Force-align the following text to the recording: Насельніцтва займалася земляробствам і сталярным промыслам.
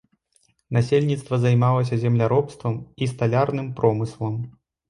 Насельніцтва 0.77 1.39
займалася 1.43 2.01
земляробствам 2.05 2.75
і 3.05 3.11
сталярным 3.15 3.73
промыслам. 3.83 4.43